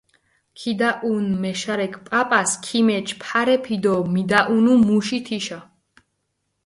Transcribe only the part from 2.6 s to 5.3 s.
ქიმეჩჷ ფარეფი დო მიდაჸუნუ მუში